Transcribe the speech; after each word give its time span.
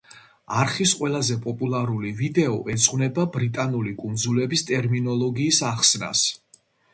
არხის 0.59 0.93
ყველაზე 1.01 1.35
პოპულარული 1.43 2.13
ვიდეო 2.21 2.55
ეძღვნება 2.77 3.27
ბრიტანული 3.37 3.93
კუნძულების 4.01 4.65
ტერმინოლოგიის 4.71 5.63
ახსნას. 5.71 6.27